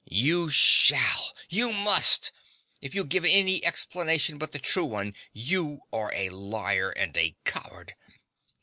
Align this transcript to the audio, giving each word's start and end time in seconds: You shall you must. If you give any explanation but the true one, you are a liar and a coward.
You 0.09 0.49
shall 0.49 1.35
you 1.47 1.71
must. 1.71 2.31
If 2.81 2.95
you 2.95 3.03
give 3.03 3.23
any 3.23 3.63
explanation 3.63 4.39
but 4.39 4.51
the 4.51 4.57
true 4.57 4.85
one, 4.85 5.13
you 5.31 5.81
are 5.93 6.11
a 6.15 6.31
liar 6.31 6.89
and 6.89 7.15
a 7.19 7.35
coward. 7.45 7.93